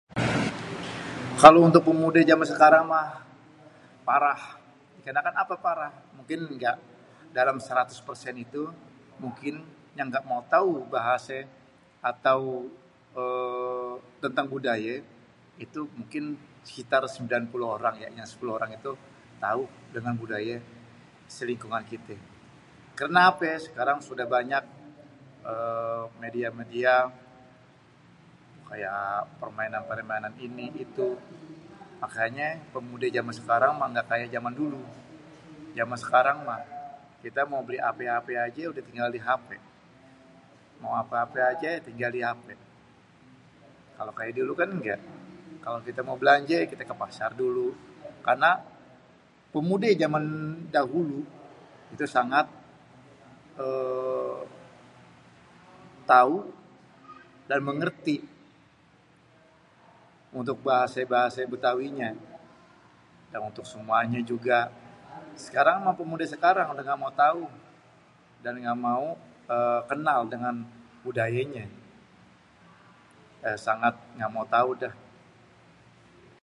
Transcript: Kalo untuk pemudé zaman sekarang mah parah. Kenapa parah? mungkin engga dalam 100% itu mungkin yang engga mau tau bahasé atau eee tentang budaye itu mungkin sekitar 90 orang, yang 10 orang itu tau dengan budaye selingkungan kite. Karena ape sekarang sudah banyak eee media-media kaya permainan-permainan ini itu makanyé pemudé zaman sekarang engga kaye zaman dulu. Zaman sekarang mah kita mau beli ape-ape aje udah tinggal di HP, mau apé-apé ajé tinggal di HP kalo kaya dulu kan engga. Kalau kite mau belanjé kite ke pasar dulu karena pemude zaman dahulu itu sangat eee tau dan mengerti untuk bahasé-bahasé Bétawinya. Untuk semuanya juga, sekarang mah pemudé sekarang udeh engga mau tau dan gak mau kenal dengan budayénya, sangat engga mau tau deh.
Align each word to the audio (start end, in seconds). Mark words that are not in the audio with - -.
Kalo 1.41 1.57
untuk 1.67 1.81
pemudé 1.89 2.21
zaman 2.29 2.47
sekarang 2.53 2.83
mah 2.91 3.09
parah. 4.07 4.41
Kenapa 5.07 5.53
parah? 5.65 5.93
mungkin 6.17 6.39
engga 6.53 6.73
dalam 7.37 7.57
100% 7.59 8.45
itu 8.45 8.63
mungkin 9.23 9.53
yang 9.97 10.07
engga 10.09 10.21
mau 10.29 10.41
tau 10.55 10.67
bahasé 10.95 11.39
atau 12.11 12.39
eee 13.21 13.93
tentang 14.23 14.45
budaye 14.55 14.95
itu 15.65 15.79
mungkin 15.97 16.23
sekitar 16.67 17.01
90 17.05 17.75
orang, 17.77 17.95
yang 18.03 18.27
10 18.33 18.57
orang 18.57 18.71
itu 18.77 18.91
tau 19.45 19.61
dengan 19.95 20.13
budaye 20.21 20.55
selingkungan 21.35 21.83
kite. 21.89 22.15
Karena 22.97 23.19
ape 23.33 23.49
sekarang 23.67 23.97
sudah 24.07 24.25
banyak 24.35 24.63
eee 25.51 26.01
media-media 26.23 26.95
kaya 28.69 28.95
permainan-permainan 29.41 30.33
ini 30.47 30.65
itu 30.85 31.07
makanyé 32.03 32.47
pemudé 32.73 33.07
zaman 33.17 33.35
sekarang 33.41 33.73
engga 33.85 34.03
kaye 34.09 34.25
zaman 34.35 34.53
dulu. 34.61 34.79
Zaman 35.79 35.97
sekarang 36.05 36.37
mah 36.47 36.61
kita 37.23 37.41
mau 37.51 37.61
beli 37.67 37.79
ape-ape 37.89 38.33
aje 38.45 38.63
udah 38.71 38.81
tinggal 38.87 39.09
di 39.15 39.19
HP, 39.27 39.47
mau 40.83 40.93
apé-apé 41.01 41.39
ajé 41.51 41.71
tinggal 41.87 42.09
di 42.17 42.21
HP 42.29 42.47
kalo 43.95 44.09
kaya 44.17 44.31
dulu 44.39 44.53
kan 44.57 44.69
engga. 44.75 44.97
Kalau 45.63 45.77
kite 45.85 46.01
mau 46.07 46.17
belanjé 46.17 46.57
kite 46.71 46.85
ke 46.89 46.95
pasar 47.03 47.31
dulu 47.37 47.67
karena 48.25 48.51
pemude 49.53 49.89
zaman 50.01 50.23
dahulu 50.75 51.19
itu 51.93 52.05
sangat 52.09 52.45
eee 53.61 54.39
tau 56.09 56.35
dan 57.49 57.59
mengerti 57.69 58.17
untuk 60.31 60.57
bahasé-bahasé 60.63 61.43
Bétawinya. 61.43 62.15
Untuk 63.43 63.67
semuanya 63.67 64.23
juga, 64.23 64.71
sekarang 65.35 65.83
mah 65.85 65.91
pemudé 65.99 66.23
sekarang 66.25 66.73
udeh 66.73 66.81
engga 66.83 66.97
mau 66.97 67.13
tau 67.13 67.43
dan 68.41 68.55
gak 68.65 68.79
mau 68.79 69.05
kenal 69.91 70.23
dengan 70.31 70.63
budayénya, 71.03 71.67
sangat 73.59 73.99
engga 74.15 74.29
mau 74.31 74.47
tau 74.47 74.71
deh. 74.71 74.95